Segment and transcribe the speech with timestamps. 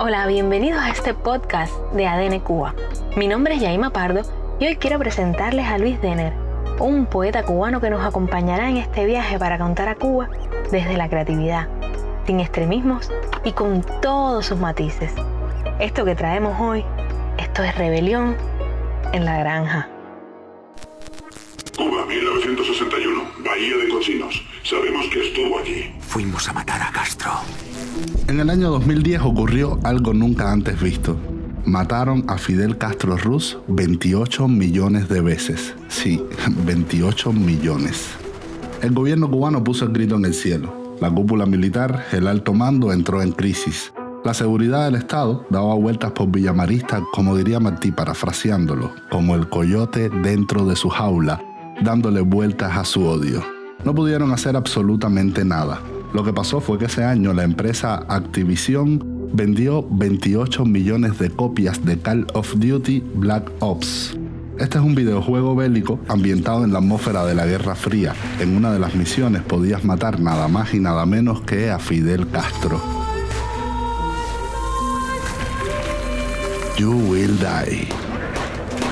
[0.00, 2.72] Hola, bienvenidos a este podcast de ADN Cuba.
[3.16, 4.22] Mi nombre es Yaima Pardo
[4.60, 6.32] y hoy quiero presentarles a Luis Denner,
[6.78, 10.28] un poeta cubano que nos acompañará en este viaje para contar a Cuba
[10.70, 11.66] desde la creatividad,
[12.26, 13.10] sin extremismos
[13.42, 15.12] y con todos sus matices.
[15.80, 16.84] Esto que traemos hoy,
[17.36, 18.36] esto es rebelión
[19.12, 19.88] en la granja.
[21.76, 24.42] Cuba, 1961, Bahía de Cocinos.
[24.62, 25.92] Sabemos que estuvo allí.
[25.98, 27.32] Fuimos a matar a Castro.
[28.28, 31.16] En el año 2010 ocurrió algo nunca antes visto.
[31.64, 35.74] Mataron a Fidel Castro Ruz 28 millones de veces.
[35.88, 36.22] Sí,
[36.66, 38.10] 28 millones.
[38.82, 40.96] El gobierno cubano puso el grito en el cielo.
[41.00, 43.94] La cúpula militar, el alto mando, entró en crisis.
[44.26, 50.10] La seguridad del Estado daba vueltas por Villamarista, como diría Martí, parafraseándolo, como el coyote
[50.10, 51.42] dentro de su jaula,
[51.82, 53.42] dándole vueltas a su odio.
[53.84, 55.80] No pudieron hacer absolutamente nada.
[56.12, 61.84] Lo que pasó fue que ese año la empresa Activision vendió 28 millones de copias
[61.84, 64.16] de Call of Duty Black Ops.
[64.58, 68.14] Este es un videojuego bélico ambientado en la atmósfera de la Guerra Fría.
[68.40, 72.26] En una de las misiones podías matar nada más y nada menos que a Fidel
[72.28, 72.80] Castro.
[76.76, 78.07] You will die.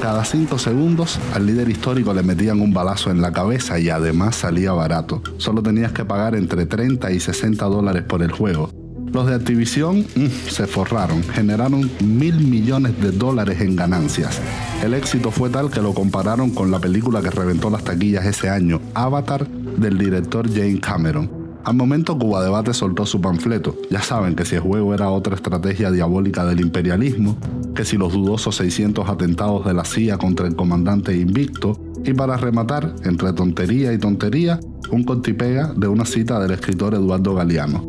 [0.00, 4.34] Cada cinco segundos al líder histórico le metían un balazo en la cabeza y además
[4.34, 5.22] salía barato.
[5.36, 8.70] Solo tenías que pagar entre 30 y 60 dólares por el juego.
[9.12, 14.40] Los de Activision mm, se forraron, generaron mil millones de dólares en ganancias.
[14.82, 18.48] El éxito fue tal que lo compararon con la película que reventó las taquillas ese
[18.48, 21.40] año, Avatar, del director James Cameron.
[21.62, 23.76] Al momento Cuba Debate soltó su panfleto.
[23.90, 27.36] Ya saben que si el juego era otra estrategia diabólica del imperialismo,
[27.74, 32.36] que si los dudosos 600 atentados de la CIA contra el comandante invicto, y para
[32.36, 34.58] rematar, entre tontería y tontería,
[34.90, 37.86] un contipega de una cita del escritor Eduardo Galeano.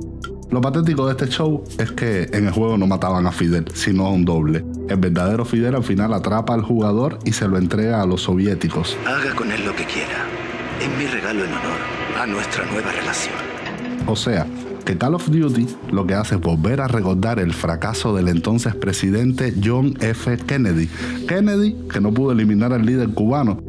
[0.52, 4.06] Lo patético de este show es que en el juego no mataban a Fidel, sino
[4.06, 4.66] a un doble.
[4.90, 8.98] El verdadero Fidel al final atrapa al jugador y se lo entrega a los soviéticos.
[9.08, 10.26] Haga con él lo que quiera.
[10.82, 11.80] Es mi regalo en honor
[12.20, 13.36] a nuestra nueva relación.
[14.08, 14.46] O sea,
[14.84, 18.76] que Call of Duty lo que hace es volver a recordar el fracaso del entonces
[18.76, 20.38] presidente John F.
[20.38, 20.90] Kennedy.
[21.28, 23.62] Kennedy, que no pudo eliminar al líder cubano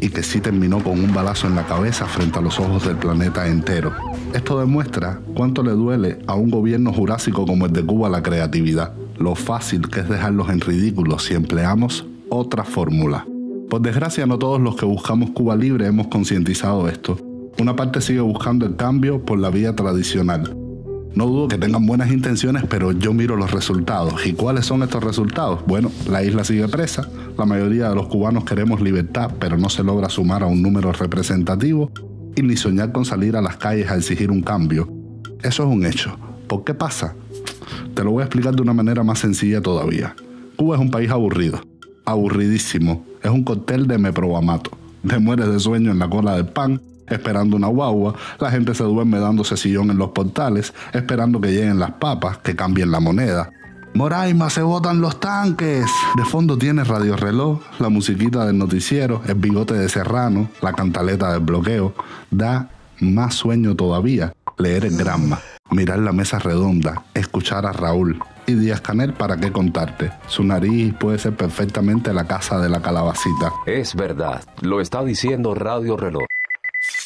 [0.00, 2.96] y que sí terminó con un balazo en la cabeza frente a los ojos del
[2.96, 3.92] planeta entero.
[4.32, 8.92] Esto demuestra cuánto le duele a un gobierno jurásico como el de Cuba la creatividad,
[9.18, 13.26] lo fácil que es dejarlos en ridículo si empleamos otra fórmula.
[13.70, 18.20] Por desgracia no todos los que buscamos Cuba libre hemos concientizado esto una parte sigue
[18.20, 20.56] buscando el cambio por la vía tradicional.
[21.14, 24.26] No dudo que tengan buenas intenciones, pero yo miro los resultados.
[24.26, 25.60] ¿Y cuáles son estos resultados?
[25.64, 29.84] Bueno, la isla sigue presa, la mayoría de los cubanos queremos libertad, pero no se
[29.84, 31.92] logra sumar a un número representativo
[32.34, 34.92] y ni soñar con salir a las calles a exigir un cambio.
[35.44, 36.16] Eso es un hecho.
[36.48, 37.14] ¿Por qué pasa?
[37.94, 40.16] Te lo voy a explicar de una manera más sencilla todavía.
[40.56, 41.60] Cuba es un país aburrido,
[42.04, 43.06] aburridísimo.
[43.22, 44.72] Es un cóctel de meprobamato.
[45.06, 48.84] Te mueres de sueño en la cola del pan esperando una guagua, la gente se
[48.84, 53.50] duerme dándose sillón en los portales, esperando que lleguen las papas, que cambien la moneda.
[53.94, 55.86] Moraima, se botan los tanques.
[56.16, 61.32] De fondo tiene radio reloj, la musiquita del noticiero, el bigote de Serrano, la cantaleta
[61.32, 61.94] del bloqueo.
[62.30, 65.38] Da más sueño todavía leer el Granma,
[65.70, 68.18] mirar la mesa redonda, escuchar a Raúl.
[68.46, 70.10] Y Díaz Canel, ¿para qué contarte?
[70.26, 73.52] Su nariz puede ser perfectamente la casa de la calabacita.
[73.64, 76.24] Es verdad, lo está diciendo Radio Reloj.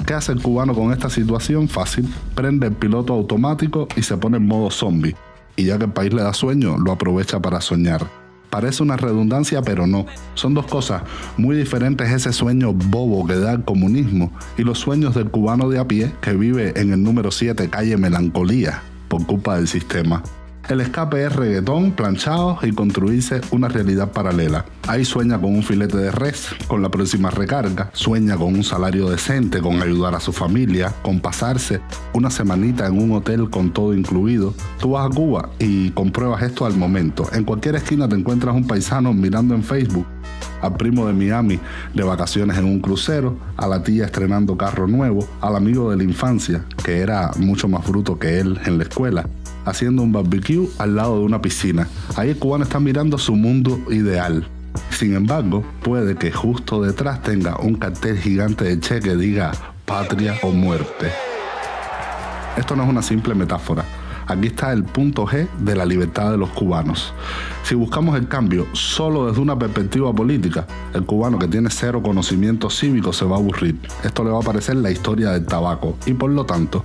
[0.06, 1.68] ¿Qué hace el cubano con esta situación?
[1.68, 2.08] Fácil.
[2.34, 5.16] Prende el piloto automático y se pone en modo zombie.
[5.56, 8.06] Y ya que el país le da sueño, lo aprovecha para soñar.
[8.48, 10.06] Parece una redundancia, pero no.
[10.34, 11.02] Son dos cosas
[11.36, 15.78] muy diferentes ese sueño bobo que da el comunismo y los sueños del cubano de
[15.78, 20.22] a pie que vive en el número 7 calle Melancolía por culpa del sistema.
[20.68, 24.66] El escape es reggaetón, planchados y construirse una realidad paralela.
[24.86, 29.08] Ahí sueña con un filete de res, con la próxima recarga, sueña con un salario
[29.08, 31.80] decente, con ayudar a su familia, con pasarse
[32.12, 34.52] una semanita en un hotel con todo incluido.
[34.78, 37.26] Tú vas a Cuba y compruebas esto al momento.
[37.32, 40.06] En cualquier esquina te encuentras un paisano mirando en Facebook
[40.60, 41.58] al primo de Miami
[41.94, 46.02] de vacaciones en un crucero, a la tía estrenando carro nuevo, al amigo de la
[46.04, 49.26] infancia, que era mucho más bruto que él en la escuela,
[49.68, 51.88] haciendo un barbecue al lado de una piscina.
[52.16, 54.46] Ahí el cubano está mirando su mundo ideal.
[54.90, 59.52] Sin embargo, puede que justo detrás tenga un cartel gigante de che que diga
[59.84, 61.10] patria o muerte.
[62.56, 63.84] Esto no es una simple metáfora.
[64.26, 67.14] Aquí está el punto G de la libertad de los cubanos.
[67.62, 72.68] Si buscamos el cambio solo desde una perspectiva política, el cubano que tiene cero conocimiento
[72.68, 73.76] cívico se va a aburrir.
[74.04, 76.84] Esto le va a parecer la historia del tabaco y por lo tanto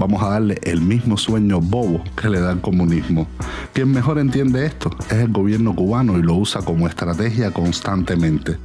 [0.00, 3.28] vamos a darle el mismo sueño bobo que le da el comunismo.
[3.74, 8.56] Quien mejor entiende esto es el gobierno cubano y lo usa como estrategia constantemente.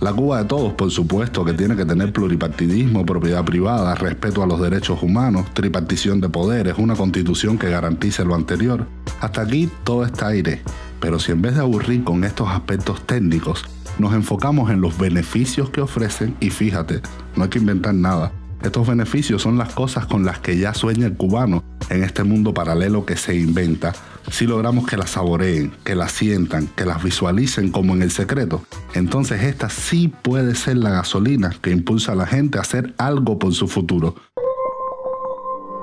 [0.00, 4.46] La Cuba de todos, por supuesto, que tiene que tener pluripartidismo, propiedad privada, respeto a
[4.46, 8.86] los derechos humanos, tripartición de poderes, una constitución que garantice lo anterior.
[9.20, 10.62] Hasta aquí todo está aire.
[11.00, 13.66] Pero si en vez de aburrir con estos aspectos técnicos,
[13.98, 17.02] nos enfocamos en los beneficios que ofrecen, y fíjate,
[17.36, 18.32] no hay que inventar nada.
[18.62, 22.52] Estos beneficios son las cosas con las que ya sueña el cubano en este mundo
[22.52, 23.94] paralelo que se inventa
[24.30, 28.62] si logramos que las saboreen, que las sientan, que las visualicen como en el secreto,
[28.94, 33.38] entonces esta sí puede ser la gasolina que impulsa a la gente a hacer algo
[33.38, 34.14] por su futuro.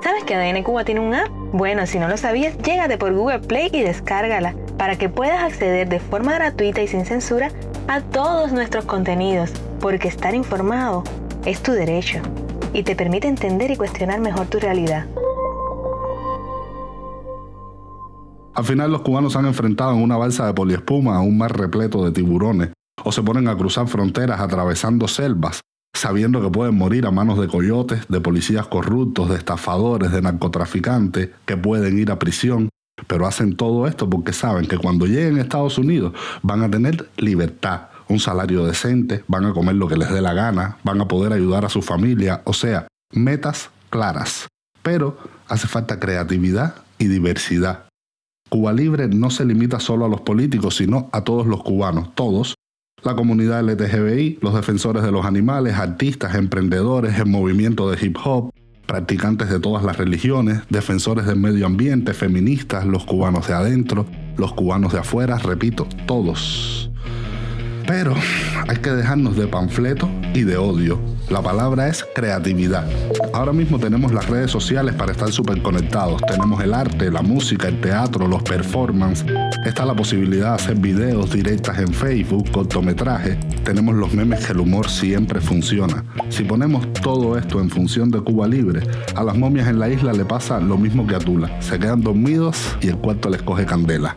[0.04, 1.30] ¿Sabes que ADN Cuba tiene un app?
[1.52, 5.90] Bueno, si no lo sabías, llégate por Google Play y descárgala para que puedas acceder
[5.90, 7.52] de forma gratuita y sin censura
[7.88, 9.52] a todos nuestros contenidos,
[9.82, 11.04] porque estar informado
[11.46, 12.22] es tu derecho
[12.78, 15.08] y te permite entender y cuestionar mejor tu realidad.
[18.54, 21.58] Al final los cubanos se han enfrentado en una balsa de poliespuma a un mar
[21.58, 22.70] repleto de tiburones,
[23.04, 25.62] o se ponen a cruzar fronteras atravesando selvas,
[25.96, 31.32] sabiendo que pueden morir a manos de coyotes, de policías corruptos, de estafadores, de narcotraficantes,
[31.46, 32.70] que pueden ir a prisión,
[33.08, 36.14] pero hacen todo esto porque saben que cuando lleguen a Estados Unidos
[36.44, 40.34] van a tener libertad, un salario decente, van a comer lo que les dé la
[40.34, 44.48] gana, van a poder ayudar a su familia, o sea, metas claras.
[44.82, 45.18] Pero
[45.48, 47.88] hace falta creatividad y diversidad.
[48.50, 52.56] Cuba Libre no se limita solo a los políticos, sino a todos los cubanos, todos,
[53.04, 58.52] la comunidad LTGBI, los defensores de los animales, artistas, emprendedores, el movimiento de hip hop,
[58.88, 64.06] practicantes de todas las religiones, defensores del medio ambiente, feministas, los cubanos de adentro,
[64.38, 66.90] los cubanos de afuera, repito, todos.
[67.88, 68.14] Pero
[68.68, 71.00] hay que dejarnos de panfleto y de odio.
[71.30, 72.86] La palabra es creatividad.
[73.34, 76.22] Ahora mismo tenemos las redes sociales para estar súper conectados.
[76.28, 79.28] Tenemos el arte, la música, el teatro, los performances.
[79.66, 83.38] Está la posibilidad de hacer videos directas en Facebook, cortometrajes.
[83.64, 86.04] Tenemos los memes que el humor siempre funciona.
[86.30, 88.82] Si ponemos todo esto en función de Cuba Libre,
[89.16, 91.62] a las momias en la isla le pasa lo mismo que a Tula.
[91.62, 94.16] Se quedan dormidos y el cuarto les coge candela.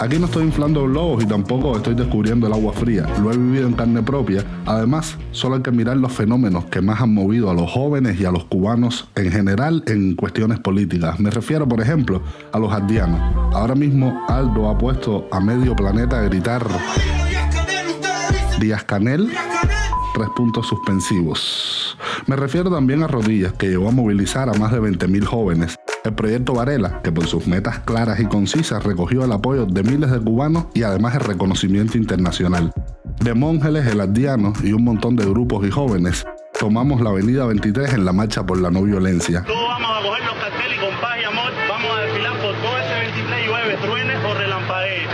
[0.00, 3.06] Aquí no estoy inflando globos y tampoco estoy descubriendo el agua fría.
[3.22, 4.44] Lo he vivido en carne propia.
[4.66, 8.26] Además, solo hay que mirar los fenómenos que más han movido a los jóvenes y
[8.26, 11.18] a los cubanos en general en cuestiones políticas.
[11.18, 12.22] Me refiero, por ejemplo,
[12.52, 13.20] a los ardianos.
[13.54, 16.66] Ahora mismo Aldo ha puesto a medio planeta a gritar
[18.60, 19.30] Díaz Canel
[20.14, 21.98] tres puntos suspensivos.
[22.26, 26.14] Me refiero también a Rodillas, que llegó a movilizar a más de 20.000 jóvenes el
[26.14, 30.20] proyecto Varela, que por sus metas claras y concisas recogió el apoyo de miles de
[30.20, 32.72] cubanos y además el reconocimiento internacional.
[33.20, 36.24] De Mongeles, el Ardiano y un montón de grupos y jóvenes,
[36.58, 39.42] tomamos la avenida 23 en la marcha por la no violencia.
[39.44, 42.54] Todos vamos a coger los carteles y con paz y amor vamos a desfilar por
[42.54, 45.06] todo ese 23 y llueve, truene o relampaguee.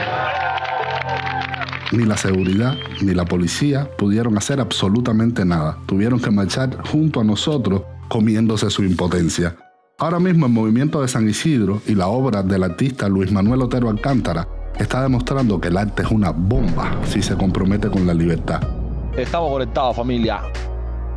[1.92, 5.78] Ni la seguridad ni la policía pudieron hacer absolutamente nada.
[5.86, 9.56] Tuvieron que marchar junto a nosotros comiéndose su impotencia.
[10.02, 13.88] Ahora mismo el movimiento de San Isidro y la obra del artista Luis Manuel Otero
[13.88, 18.60] Alcántara está demostrando que el arte es una bomba si se compromete con la libertad.
[19.16, 20.40] Estamos conectados, familia.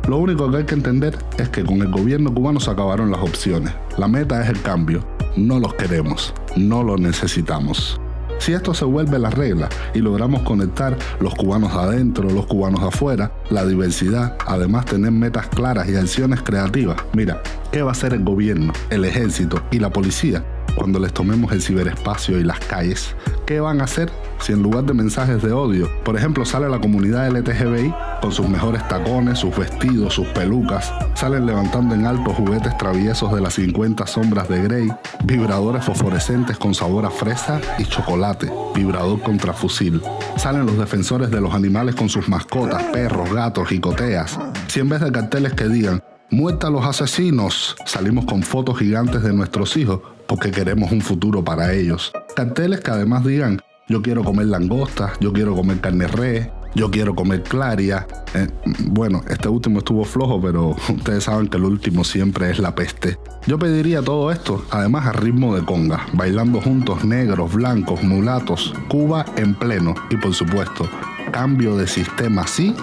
[0.06, 3.20] Lo único que hay que entender es que con el gobierno cubano se acabaron las
[3.22, 3.74] opciones.
[3.98, 5.04] La meta es el cambio.
[5.34, 8.00] No los queremos, no los necesitamos.
[8.38, 13.32] Si esto se vuelve la regla y logramos conectar los cubanos adentro, los cubanos afuera,
[13.50, 18.24] la diversidad, además tener metas claras y acciones creativas, mira, ¿qué va a hacer el
[18.24, 20.44] gobierno, el ejército y la policía
[20.76, 23.14] cuando les tomemos el ciberespacio y las calles?
[23.46, 26.80] ¿Qué van a hacer si en lugar de mensajes de odio, por ejemplo, sale la
[26.80, 32.76] comunidad LTGBI con sus mejores tacones, sus vestidos, sus pelucas, salen levantando en alto juguetes
[32.78, 34.88] traviesos de las 50 sombras de Grey,
[35.24, 40.02] vibradores fosforescentes con sabor a fresa y chocolate, vibrador contra fusil.
[40.36, 44.38] Salen los defensores de los animales con sus mascotas, perros, gatos, jicoteas.
[44.68, 49.22] Si en vez de carteles que digan Muerta a los asesinos, salimos con fotos gigantes
[49.22, 52.12] de nuestros hijos porque queremos un futuro para ellos.
[52.34, 57.14] Carteles que además digan yo quiero comer langostas, yo quiero comer carne res, yo quiero
[57.14, 58.06] comer claria.
[58.34, 58.48] Eh,
[58.86, 63.18] bueno, este último estuvo flojo, pero ustedes saben que el último siempre es la peste.
[63.46, 69.24] Yo pediría todo esto, además a ritmo de conga, bailando juntos negros, blancos, mulatos, Cuba
[69.36, 70.88] en pleno y por supuesto,
[71.30, 72.74] cambio de sistema sí,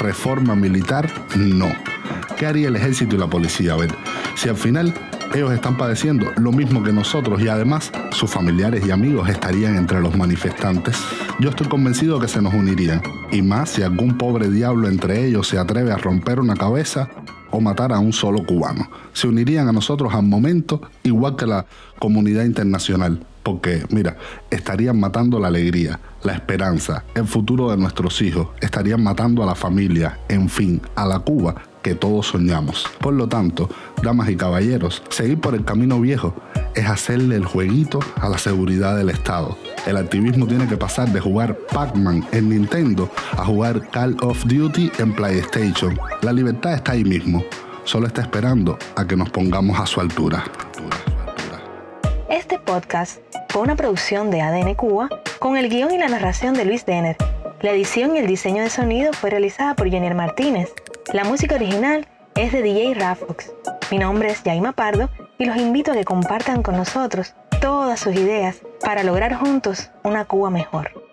[0.00, 1.68] reforma militar no.
[2.38, 3.74] ¿Qué haría el ejército y la policía?
[3.74, 3.94] A ver,
[4.34, 4.94] si al final
[5.34, 10.00] ellos están padeciendo lo mismo que nosotros y además sus familiares y amigos estarían entre
[10.00, 10.96] los manifestantes.
[11.38, 13.02] Yo estoy convencido que se nos unirían.
[13.30, 17.08] Y más si algún pobre diablo entre ellos se atreve a romper una cabeza,
[17.50, 18.90] o matar a un solo cubano.
[19.12, 21.66] Se unirían a nosotros al momento, igual que la
[21.98, 24.16] comunidad internacional, porque, mira,
[24.50, 29.54] estarían matando la alegría, la esperanza, el futuro de nuestros hijos, estarían matando a la
[29.54, 32.86] familia, en fin, a la Cuba que todos soñamos.
[33.00, 33.68] Por lo tanto,
[34.02, 36.34] damas y caballeros, seguir por el camino viejo
[36.74, 39.56] es hacerle el jueguito a la seguridad del Estado.
[39.86, 44.92] El activismo tiene que pasar de jugar Pac-Man en Nintendo a jugar Call of Duty
[44.98, 45.98] en PlayStation.
[46.22, 47.42] La libertad está ahí mismo,
[47.84, 50.44] solo está esperando a que nos pongamos a su altura.
[52.28, 53.18] Este podcast
[53.48, 55.08] fue una producción de ADN Cuba
[55.38, 57.16] con el guion y la narración de Luis Denner.
[57.62, 60.72] La edición y el diseño de sonido fue realizada por Jenier Martínez.
[61.14, 63.50] La música original es de DJ Rafox.
[63.90, 68.14] Mi nombre es Yaima Pardo y los invito a que compartan con nosotros todas sus
[68.14, 71.07] ideas para lograr juntos una Cuba mejor.